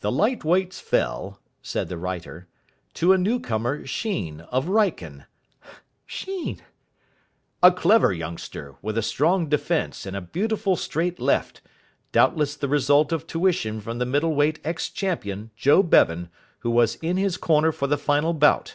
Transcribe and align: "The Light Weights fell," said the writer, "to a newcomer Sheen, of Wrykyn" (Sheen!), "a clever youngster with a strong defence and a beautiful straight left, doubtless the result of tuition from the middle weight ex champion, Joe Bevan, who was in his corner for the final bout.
"The 0.00 0.10
Light 0.10 0.42
Weights 0.42 0.80
fell," 0.80 1.38
said 1.62 1.88
the 1.88 1.96
writer, 1.96 2.48
"to 2.94 3.12
a 3.12 3.16
newcomer 3.16 3.86
Sheen, 3.86 4.40
of 4.50 4.66
Wrykyn" 4.66 5.26
(Sheen!), 6.06 6.60
"a 7.62 7.70
clever 7.70 8.12
youngster 8.12 8.74
with 8.82 8.98
a 8.98 9.00
strong 9.02 9.48
defence 9.48 10.06
and 10.06 10.16
a 10.16 10.20
beautiful 10.20 10.74
straight 10.74 11.20
left, 11.20 11.60
doubtless 12.10 12.56
the 12.56 12.66
result 12.66 13.12
of 13.12 13.28
tuition 13.28 13.80
from 13.80 13.98
the 13.98 14.06
middle 14.06 14.34
weight 14.34 14.58
ex 14.64 14.90
champion, 14.90 15.52
Joe 15.54 15.84
Bevan, 15.84 16.30
who 16.66 16.70
was 16.72 16.96
in 16.96 17.16
his 17.16 17.36
corner 17.36 17.70
for 17.70 17.86
the 17.86 17.96
final 17.96 18.34
bout. 18.34 18.74